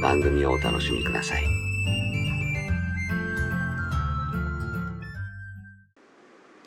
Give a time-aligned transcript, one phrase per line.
[0.00, 1.44] 番組をお楽しみください。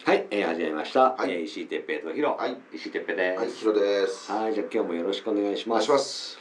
[0.06, 1.14] はい、えー、始めました。
[1.14, 2.36] はいえー石井哲平とヒロ。
[2.38, 3.40] はい石井哲平です。
[3.40, 4.32] はい、ヒロです。
[4.32, 6.38] はい、じゃあ今日もよろしくお願いします。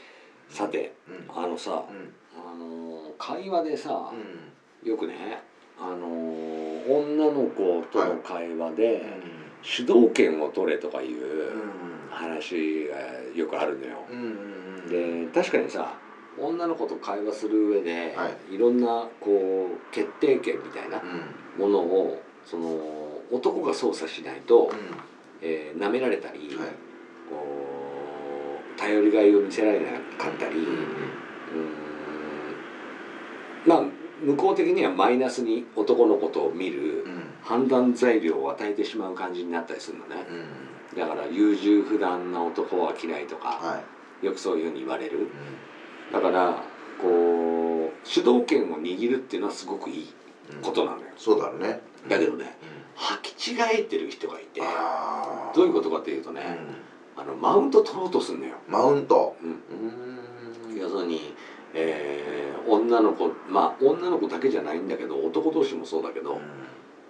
[0.50, 1.44] さて、うん。
[1.44, 2.12] あのさ、うん。
[2.36, 4.88] あのー会話でさ、うん。
[4.88, 5.42] よくね、
[5.80, 9.02] あのー女の子との会話で、
[9.62, 11.52] 主導権を取れとかいう
[12.10, 12.96] 話が
[13.34, 13.98] よくあるのよ。
[14.90, 15.94] で確かにさ
[16.38, 21.62] 女の子と会話する上で、、はいろんなこう決定権みたいなうん。
[21.62, 22.68] ものをその
[23.30, 24.74] 男が操作しないと、う
[25.42, 26.58] えー舐められたり、ん。
[26.58, 26.68] はい。
[27.28, 32.54] こう頼りがいを見せられなかったり、うーん
[33.66, 33.82] まあ
[34.24, 37.22] 向こう的にはマイナスに男のことを見るうん。
[37.42, 40.24] 判断材料を与えてしまう感じになったりするのね
[40.92, 40.98] うん。
[40.98, 43.82] だから優柔不断な男は嫌いとかは
[44.22, 44.26] い。
[44.26, 45.22] よくそういうふうに言われるう
[46.12, 46.62] だから
[47.00, 50.60] こう主導権を握るっていうのはすごくいいん。
[50.60, 51.80] ことなのよそうだね。
[52.08, 53.02] だけどねうん。
[53.02, 54.60] 履き違えてる人がいて。
[55.54, 56.58] どういうことかっていうとね、
[57.16, 59.36] あのマウント取ろうとすんのよ、マウント。
[59.42, 60.76] うん、うん。
[60.78, 61.34] 要するに、
[61.74, 66.40] えー女の子まあ女の子だけじゃないんだけど男同士もそうだけど、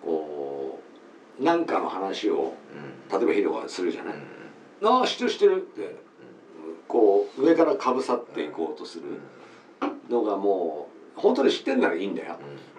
[0.03, 0.81] こ
[1.39, 2.55] うなんかの話を
[3.13, 3.19] うん。
[3.19, 4.89] 例えばヒロがするじゃないうん。
[4.89, 5.97] 「ああ知ってる知ってる」って
[7.43, 9.05] 上からかぶさっていこうとする
[10.09, 12.39] のがもう本当に知ってんならいいんだよ。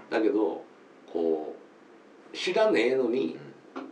[0.09, 0.63] だけど
[1.11, 1.55] こ
[2.33, 3.37] う知らねえのに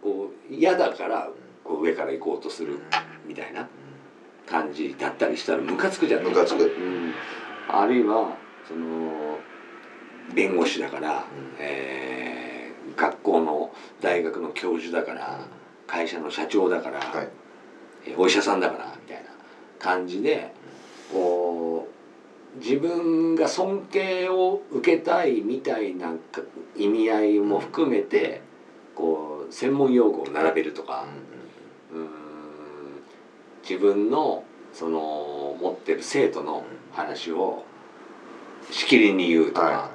[0.02, 1.30] こう嫌だから
[1.64, 2.80] こう上から行こうとする
[3.26, 3.68] みたいな
[4.48, 6.64] 感じだったりしたらムカつくじゃんムカつく。
[6.64, 7.14] うん、
[7.68, 9.38] あるいはその
[10.34, 11.56] 弁護士だから、うん。
[11.60, 12.62] えー
[12.98, 15.40] 学校の大学の教授だから
[15.88, 17.30] 会社の社長だから、はい。
[18.08, 19.30] えーお医者さんだからみたいな
[19.80, 20.54] 感じで
[21.12, 21.88] こ
[22.56, 26.42] う自分が尊敬を受けたいみたいなか
[26.76, 28.42] 意味合いも含めて
[28.96, 31.06] こう専門用語を並べるとか。
[31.94, 32.32] うーん。
[33.64, 37.64] 自分のその持ってる生徒の話を
[38.70, 39.92] しきりに言うとか、は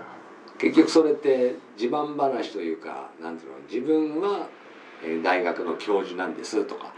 [0.59, 4.49] 結局それって自慢話というかなんていうの自分は
[5.03, 6.95] えー大学の教授なんですとか、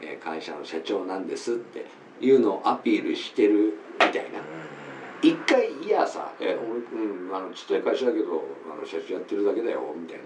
[0.00, 1.86] えー会社の社長なんですって
[2.20, 4.40] いうのをアピールしてるみたいな。
[5.22, 10.24] 一回いやさ「え俺、うん、あのちっちゃい会社だけどあの社長やってるだけだよ」みたいな。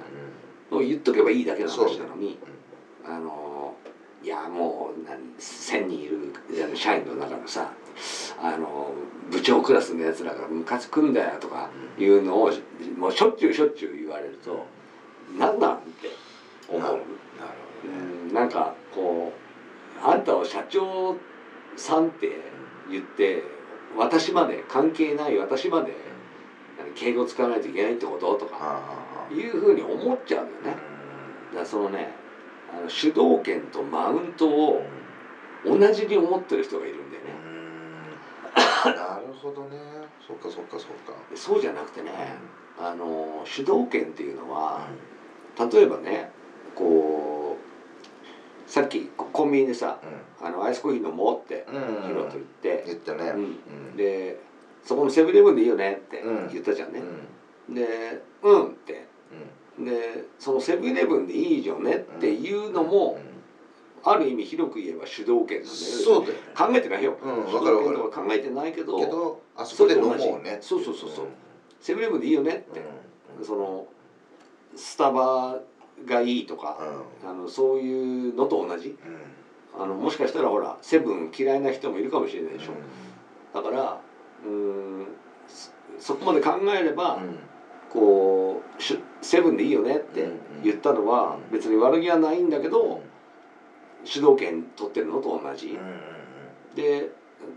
[0.70, 2.38] のを言っとけばいいだけの話なのに。
[3.04, 3.74] あの
[4.22, 6.32] いやもう何1,000人いる
[6.74, 7.72] 社員の中のさ
[8.42, 8.92] あの
[9.30, 12.50] 部長クラスのやつらがムカつくんだよとかいうのを
[12.96, 14.66] もうしょっちゅうしょっちゅう言われると
[15.38, 15.76] なんなん？
[15.76, 16.08] って。
[16.68, 17.08] 思う、なるほどね。
[18.28, 19.32] うん、なんかこ
[20.02, 21.16] うあんたは社長
[21.78, 22.40] さんって
[22.90, 23.42] 言って
[23.96, 25.94] 私まで関係ない私まで
[26.78, 30.82] 何敬語使わないといけないってこととかあいうふうに思っちゃうんだよね。
[31.50, 32.14] だからそのね
[32.72, 34.82] あの主導権とマウントを
[35.64, 37.28] 同じに思ってる人がいるんだよね
[38.84, 39.76] なるほどね。
[40.26, 41.14] そっかそっかそっか。
[41.30, 42.10] でそうじゃなくてね
[42.78, 44.86] あの主導権っていうのは
[45.58, 46.30] 例えばね
[46.74, 47.17] こう
[48.68, 49.98] さっきココンビニでさ
[50.42, 52.08] あのアイスコーヒー飲もうってうん。
[52.08, 53.30] ヒロと言って、言ったね。
[53.30, 53.42] うん。
[53.42, 53.46] う
[53.94, 53.96] ん。
[53.96, 54.38] で
[54.84, 56.52] そこのセブンイレブンでいいよねってうん。
[56.52, 57.02] 言ったじゃんね。
[57.68, 57.74] う、ん。
[57.74, 59.06] で「うん」って。
[59.78, 59.84] うん。
[59.84, 63.18] でそのセブンイレブンでいいよねっていうのも、
[64.04, 66.40] ある意味広く言えば主導権なんだそうだよね。
[66.56, 70.58] 考えてないよ、うん主導権とか考えてないけどあそこで飲もうね。
[70.60, 71.26] そうそうそうそう。
[71.80, 72.82] セブンイレブンでいいよねって、
[73.42, 73.86] その
[74.74, 75.60] スタバ
[76.06, 76.78] がいいとか、
[77.24, 78.96] あのそういうのと同じ？
[79.76, 82.72] あのもしかしたらほらセブン嫌いな人もいるかもしれないでしょ、
[83.54, 84.00] だから
[84.44, 84.50] うー
[85.02, 85.06] ん
[85.46, 87.38] すそこまで考えれば、うん。
[87.90, 90.28] こうしセブンでいいよねって
[90.62, 91.56] 言ったのはうん。
[91.56, 93.02] 別に悪気はないんだけど
[94.04, 95.78] 主導権取ってるのと同じ。
[96.74, 97.10] で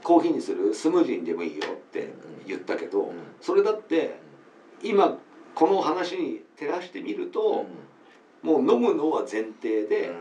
[0.04, 2.14] コーヒーにするスムージーにでもいいよって
[2.48, 3.14] 言ったけどうん。
[3.42, 4.20] それだって
[4.82, 5.18] 今
[5.54, 7.66] この話に照らしてみると
[8.42, 9.88] もう飲むのは前提うん。
[9.88, 10.14] で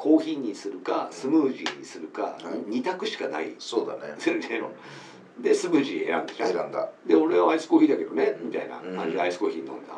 [0.00, 2.44] コーヒーにするかスムージーにするかはい。
[2.70, 3.54] 2択しかない。
[3.58, 4.14] そうだね。
[5.38, 6.52] ででスムージー選んでじゃん。
[6.52, 6.88] 選んだ。
[7.04, 9.94] で俺はアイスコーヒーだけどねみたいな感じでうんアイスコーヒー飲んだ。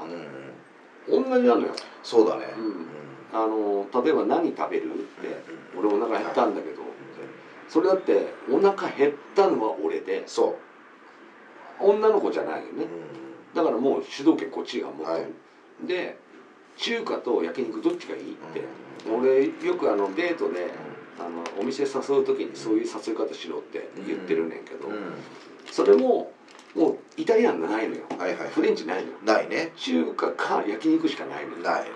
[1.08, 1.30] うん。
[1.30, 1.68] 同じなのよ。
[2.02, 2.46] そうだね。
[2.58, 2.86] うん。
[3.32, 4.92] あの例えば何食べる？
[4.92, 5.42] って
[5.78, 6.82] 俺お腹減ったんだけど。
[7.68, 10.24] それだってお腹減ったのは俺で。
[10.26, 10.56] そ
[11.78, 12.86] 女の子じゃないようね
[13.54, 16.16] だからもう主導権こっちが持ってる、で
[16.76, 18.62] 中華と焼肉どっちがいいって、
[19.10, 20.70] 俺よくあのデートで
[21.18, 24.96] あのお店誘う時にそういう誘い方しろって言ってるねんけど、うん。
[25.70, 26.32] それも
[26.74, 28.02] もうイタリアンがないのよ。
[28.18, 29.18] はいはいフレンチないのよ。
[29.24, 29.72] ないね。
[29.76, 31.62] 中華か焼肉しかないのよ。
[31.62, 31.88] ないね。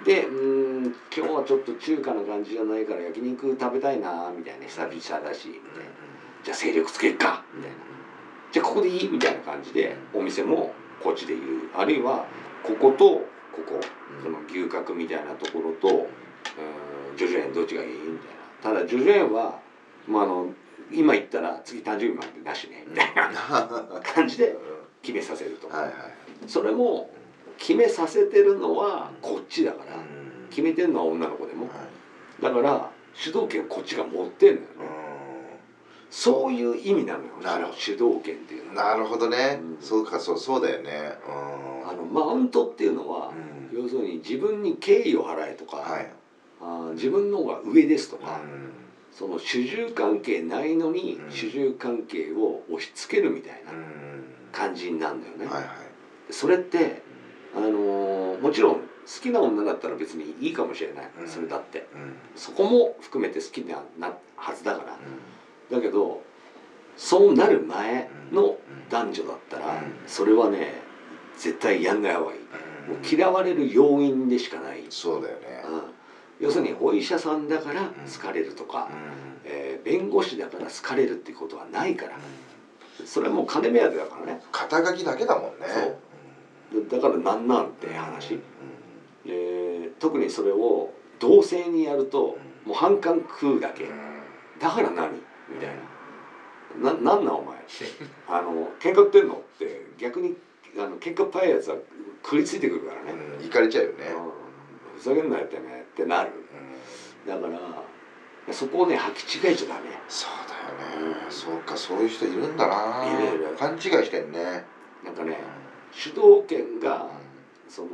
[0.00, 0.04] うん。
[0.04, 5.48] でうーん今日はちょっと中華な感じじゃないから焼肉食べたいなみたいな久々だし。
[5.48, 5.90] みたいな
[6.44, 7.42] じゃあ勢力つけるか。
[7.54, 7.76] みたいな
[8.52, 9.08] じゃあここでいい？
[9.08, 12.26] みたいな感じでお店もこっちでいるあるいは
[12.62, 13.80] こことここ
[14.22, 17.88] その牛角みたいなところとうんジョジョ園どっちがいい？
[17.88, 18.78] みたいな。
[18.78, 19.60] ただジョジョ園は、
[20.06, 20.48] まあ、あの
[20.92, 22.84] 今言ったら次誕生日までなしね。
[22.88, 24.56] みたいな感じで
[25.02, 25.68] 決めさせると。
[25.68, 25.92] はいはい
[26.46, 27.10] それも
[27.56, 29.96] 決めさせてるのはこっちだから。
[30.50, 31.68] 決めてるのは女の子でも。
[32.42, 34.66] だから主導権こっちが持ってんのよね。
[36.10, 37.30] そういう意味なのよ。
[37.42, 37.76] なるほど。
[37.78, 38.90] 主導権っていうのは。
[38.90, 39.58] なるほどね。
[39.60, 39.76] うん。
[39.80, 41.18] そうかそうそうだよね。
[41.26, 41.73] あの
[42.14, 43.32] マウントっていうのは
[43.72, 43.82] うん。
[43.82, 46.10] 要するに自分に敬意を払えとか、はい。
[46.60, 48.70] あー自分の方が上ですとか、うん。
[49.10, 51.30] その主従関係ないのにうん。
[51.30, 53.78] 主従関係を押し付けるみたいなうん。
[54.52, 55.46] 感じになるんだよね。
[55.46, 55.66] はいはい。
[56.30, 57.02] それって
[57.56, 58.80] あのーもちろん好
[59.22, 61.28] きな女だったら別にいいかもしれない、うん。
[61.28, 61.86] それだって。
[61.94, 62.14] うん。
[62.36, 64.98] そこも含めて好きななはずだから。
[65.76, 66.22] だけど
[66.96, 68.56] そうなる前の
[68.88, 69.82] 男女だったらうん。
[70.06, 70.83] それはね
[71.36, 72.38] 絶対やんない方がいい。
[72.38, 72.42] う
[72.92, 72.94] ん。
[72.94, 75.64] もう嫌われる要因でしかない、そうだよね。
[75.68, 75.82] うん。
[76.40, 78.88] 要するにお医者さんだから好かれるとか、
[79.44, 82.16] えー弁護士だから好かれるってことはないから。
[83.04, 84.40] それはもう金目当てだからね。
[84.50, 85.66] 肩書きだけだもんね。
[86.72, 86.88] そう。
[86.88, 88.34] だからなんなんって話。
[88.34, 89.30] うん。
[89.30, 93.88] で特にそれを同性にやるともう反感食うだけ。
[94.58, 95.10] だから何？
[95.50, 95.70] みたい
[96.82, 96.92] な。
[96.92, 97.58] ななんなんお前？
[98.28, 99.34] あの喧嘩売ってんの？
[99.34, 100.34] って逆に
[100.78, 101.76] あの喧嘩っ早いやつは
[102.22, 103.44] 食いついてくるからね、うん。
[103.44, 104.06] 行かれちゃうよね。
[104.06, 104.98] うん。
[104.98, 106.30] ふざけんなよってねってなる。
[107.26, 109.90] だからそこをね履き違えちゃダメ。
[110.08, 111.16] そうだよね。
[111.30, 113.06] そうかそういう人いるんだな。
[113.06, 113.56] いるいる。
[113.58, 114.64] 勘違いしてんね。
[115.04, 115.38] なんかね
[115.92, 117.08] 主導権が
[117.68, 117.88] その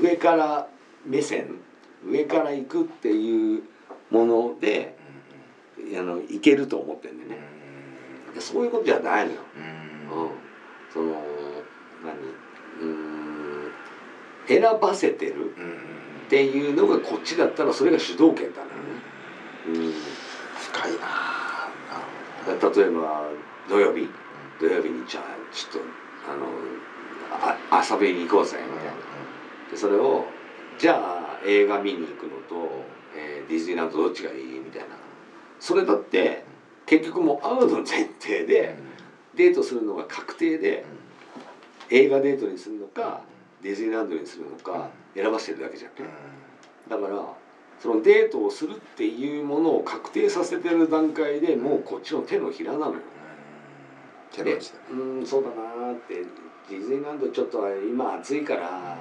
[0.00, 0.68] 上から
[1.04, 1.60] 目線
[2.04, 3.62] 上から行くっていう
[4.10, 4.96] もので
[5.96, 7.38] あのいけると思ってんだよね。
[8.34, 10.30] でそういうことじゃないのよ、うん、
[10.92, 11.14] その
[12.06, 12.16] 何
[12.80, 13.72] うん
[14.46, 15.50] 選ばせてる
[16.26, 18.70] っていうのがこっちだったらそれが主導権だね、
[19.66, 19.92] うん、
[20.72, 20.98] 深いな
[22.46, 23.28] だから例えば
[23.68, 24.08] 土曜日？
[24.60, 25.88] 土曜日にじゃあちょっと
[26.30, 26.46] あの
[27.70, 28.92] あ遊びに行こうぜみたいな。
[29.70, 30.26] でそれを
[30.78, 32.84] じゃあ映画見に行くのと、
[33.16, 34.44] えーディズニーランドどっちがいい？
[34.60, 34.88] みたいな。
[35.58, 36.44] それだって
[36.86, 38.78] 結局もう会うの前提で
[39.34, 40.84] デートするのが確定で
[41.90, 43.22] 映画デートにするのか
[43.62, 46.10] ディズニーランドにするのか選ばせてるだけじゃんね
[46.88, 47.22] だから
[47.80, 53.00] そのデートをするっていうものを確定させてる段階でもうこっちの手のひらなのよ。
[54.32, 56.24] で手の内だうんそうだなーって。
[56.68, 58.96] ディズニーランドちょっと今暑いから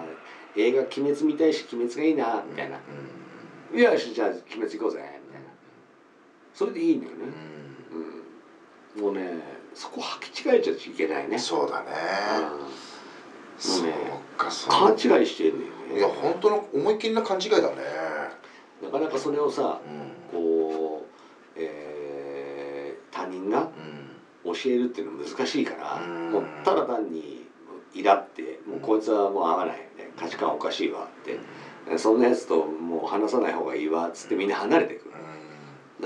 [0.56, 2.78] 映画「鬼滅」見たいし「鬼滅」がいいなみたいな
[3.74, 5.48] 「いやよしじゃあ鬼滅行こうぜ」みたいな。
[6.54, 7.18] それでいいんだよね、
[8.96, 9.34] うん、もうね
[9.76, 11.38] そこ履き違えちゃいけないね。
[11.38, 11.92] そうだね。
[13.60, 14.72] そうかそう。
[14.72, 15.66] 勘違いしてんね。
[15.98, 17.76] いや本当の思いっきりな勘違いだね。
[18.82, 20.14] なかなかそれをさうん。
[20.32, 23.70] こう、えー他人が
[24.44, 26.32] 教えるっていうのは難しいから、うん。
[26.32, 27.46] もうただ単に
[27.94, 31.38] イラってもうこいつはもう合わない、ね、価値観おかしいわって。
[31.98, 35.12] そんなやつともう話さない方がいいわっつってみんな離れてくる。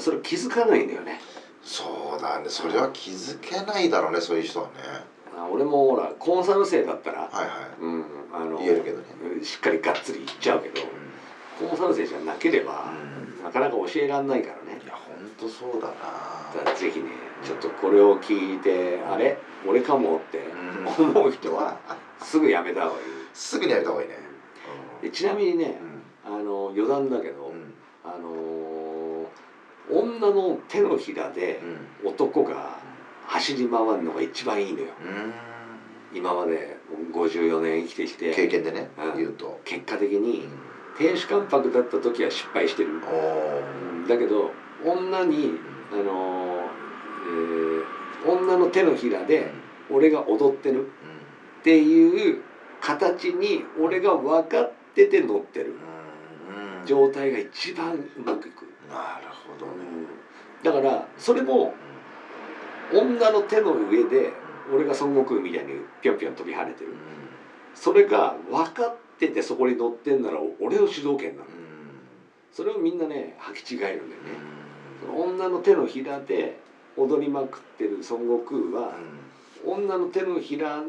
[0.01, 1.19] それ気づかないんだよね
[1.63, 2.49] そうだね。
[2.49, 4.73] それは気づけないだろうねそういう人はね。
[5.37, 7.47] あ俺もほらコンサル生だったら、はいはい。
[7.81, 9.05] うん、あの言えるけどね。
[9.43, 10.81] しっかりがっつり言っちゃうけど
[11.59, 12.93] コンサル生じゃなければ、
[13.43, 14.79] なかなか教えられないからね。
[14.89, 15.93] や本当そうだな。
[16.55, 17.05] だからぜひね
[17.43, 19.37] ちょっとこれを聞いてあれ
[19.67, 20.41] 俺かもって
[20.97, 21.77] 思う人は
[22.21, 22.99] すぐやめた方がいい。
[23.33, 24.17] すぐにやめた方がいいね。
[25.01, 25.79] でちなみにね
[26.25, 26.35] うん。
[26.35, 27.73] あの余談だけど、うん。
[28.03, 28.68] あの
[29.89, 31.61] 女の手のひらで
[32.03, 32.09] うん。
[32.09, 32.79] 男が
[33.25, 34.87] 走り回るのが一番いいのよ。
[36.11, 36.17] うん。
[36.17, 36.77] 今まで
[37.13, 39.17] 54年生きてきて経験でねうん。
[39.17, 39.61] 言うと。
[39.65, 40.49] 結果的にうん。
[40.97, 42.89] 亭主関白だった時は失敗してる、
[44.07, 44.51] だけど
[44.85, 45.53] 女に
[45.93, 49.49] あのーえー女の手のひらで
[49.89, 50.87] 俺が踊ってる。
[51.61, 52.41] っていう
[52.81, 55.73] 形に俺が分かってて乗ってる。
[56.85, 58.58] 状態が一番うまくいく、
[58.89, 59.83] なるほどね。
[60.63, 61.73] だからそれも
[62.93, 64.31] 女の手の上で
[64.73, 66.93] 俺が孫悟空みたいにぴょんぴょん飛び跳ねてる。
[67.75, 71.49] それが分かっててそこに乗ってんなら俺の主導権なの。
[72.51, 74.29] それをみんなね履き違えるんだよね。
[75.01, 76.59] その女の手のひらで
[76.97, 78.39] 踊りまくってる孫悟
[78.71, 78.93] 空は
[79.65, 80.83] 女の手のひら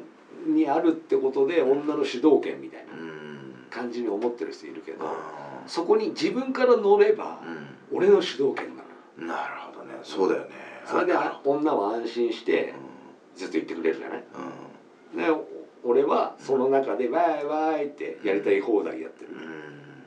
[0.47, 2.92] にあるってことで女の主導権みたいな
[3.69, 5.04] 感じに思ってる人いるけど
[5.71, 7.39] そこに自分から乗れば
[7.93, 9.95] 俺の主導権なのなるほどね。
[10.03, 10.49] そうだよね。
[10.85, 12.75] それで女は安心して
[13.37, 14.25] ずっと言ってくれるじゃない？
[15.17, 15.41] で
[15.85, 19.31] 俺はその中でワイワイってやりたい放題やってる。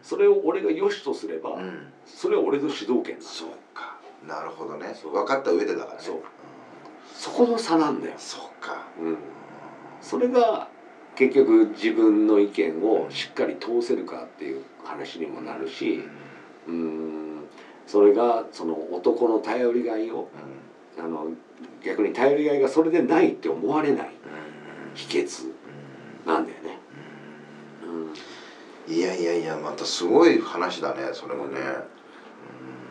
[0.01, 1.58] それを俺が良しとすれば
[2.05, 3.98] それは俺の主導権そうか。
[4.27, 4.93] なるほどね。
[5.01, 5.98] 分かった上でだからね。
[6.01, 6.20] そうん。
[7.13, 8.86] そこの差なんだよ、そうか。
[9.00, 9.17] うん、
[10.01, 10.67] それが
[11.15, 16.03] 結局自分の意見をしっかり通せるかっていう話にもなるし
[16.67, 17.43] うん
[17.87, 20.29] それがその男の頼りがいを
[20.97, 21.27] あの
[21.83, 24.11] 逆に頼りがいがそれでないって思われない
[24.93, 25.51] 秘訣
[26.25, 26.77] なんだよね。
[28.87, 28.93] うん。
[28.93, 31.59] いやいやいやまたすごい話だねそれもね。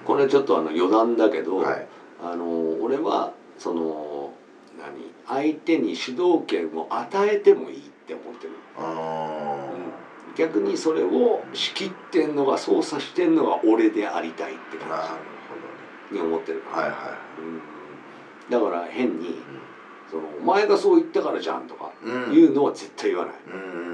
[0.05, 1.87] これちょっとあの余談だけど、はい。
[2.23, 2.45] あの
[2.83, 4.33] 俺はその
[4.79, 9.52] 何相手に主導権を与えてもいいって思ってる、あ
[10.37, 15.19] 逆にそれを仕切ってんのが操作してんのが俺でありたいって感
[16.11, 16.17] じ。
[16.17, 18.51] に思ってるほどねはいはうん。
[18.51, 19.37] だから変に
[20.11, 22.35] その「お前がそう言ったからじゃん」とかいうん。
[22.35, 23.93] 言うのは絶対言わない、うん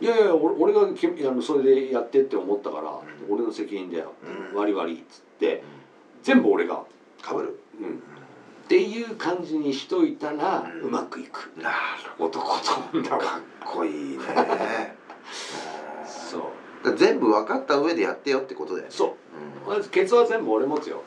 [0.00, 2.92] いやいや俺俺がきあのそれでやってって思ったから、
[3.30, 4.14] 俺の責任だよ、
[4.52, 4.58] うん。
[4.58, 5.62] 割り割りっつって
[6.24, 6.82] 全部俺が、
[7.20, 7.60] かぶる。
[7.80, 7.92] うん、っ
[8.66, 11.52] ていう感じにしといたら、ううんまくいく。
[11.56, 11.76] なる
[12.18, 14.91] 男と女かはっこいいね
[16.96, 18.92] 全部分かった上でやってよってことだよね。
[18.92, 19.16] そ
[19.66, 19.70] う。
[19.70, 21.02] まずケツは全部俺持つよ。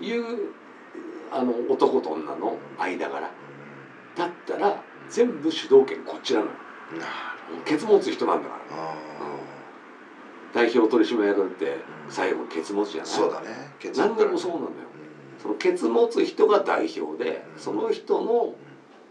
[0.00, 0.06] うん。
[0.06, 0.24] いう
[1.32, 3.30] あの男と女の間柄。
[4.16, 6.52] だったら全部主導権こっちなのよ。
[7.64, 8.76] ケツ持つ人なんだから。
[8.76, 8.98] ほど
[10.52, 13.10] 代表取締役って最後ケツ持つじゃない？
[13.10, 13.74] そうだね。
[13.78, 14.72] 結何でもそうなんだよ。
[15.42, 17.62] そのケツ持つ人が代表でうん。
[17.62, 18.54] その人の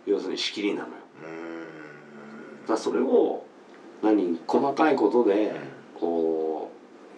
[0.06, 0.94] 要するに仕切りなのよ。
[2.62, 3.46] だからそれを
[4.02, 5.56] 何細かいことで
[6.00, 6.72] こ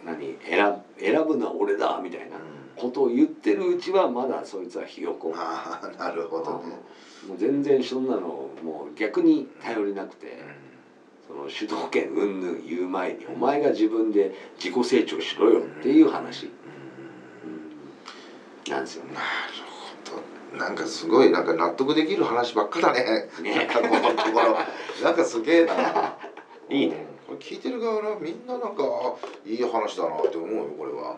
[0.04, 2.38] う何選選ぶのは俺だみたいな
[2.76, 5.34] ことを言ってるうちはまだそいつはひよこ。
[5.36, 6.76] ああなるほどね。
[7.28, 10.42] もう全然そんなのもう逆に頼りなくて
[11.28, 16.50] その主導権うんぬん言う前にお前が自分で自己成長しろよっていう話、
[18.66, 18.72] うん。
[18.72, 19.14] なんですよね。
[19.14, 19.26] なる
[20.10, 20.58] ほど。
[20.58, 23.28] なんかすごいなんか納得できる話ばっかだね。
[23.42, 23.56] ね。
[23.56, 24.58] なんかこのところ。
[25.04, 26.18] なんかすげえな
[26.70, 27.06] いいね。
[27.28, 31.18] これ聞いてる側のみんななんかあいい話だなって思うよこれは。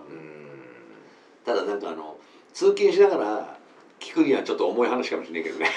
[1.46, 2.18] ただなんかあの
[2.54, 3.58] 通勤しながら
[4.00, 5.70] 聞くにはちょっと重い話かもしれないけどね。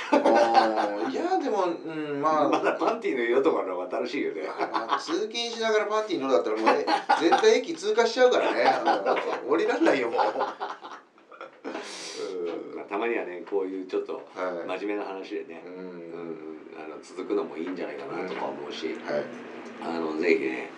[1.13, 2.49] いやでもうんまあ。
[2.51, 4.43] まだパンティーの色とかの方が新しいよね。
[4.73, 6.87] まあ通勤しながらパンティー乗るだったらもうね
[7.21, 8.65] 絶対駅通過しちゃうからね。
[9.47, 10.17] 降りらんないよもう。
[10.39, 10.74] まあ
[12.95, 16.35] たまにはねこういうちょっと真面目な話でね、ううんん、
[16.79, 19.25] あの続くのもいいんじゃないかなとか思うし、はい。
[19.83, 20.71] あのぜひね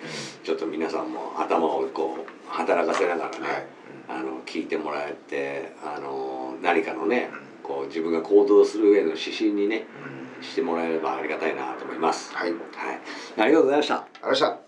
[0.42, 3.66] ちょっと皆さんも頭をこう働かせながらね、はい。
[4.08, 7.28] あの聞いてもらえてあの何かのね
[7.62, 9.84] こう自分が行動する上の指針にね
[10.40, 10.42] うん。
[10.42, 12.34] してもらえればありがたいなと思います。
[12.34, 12.50] はい。
[12.50, 12.60] はい、
[13.36, 13.94] ありがとうございました。
[13.96, 14.65] ありがとうございました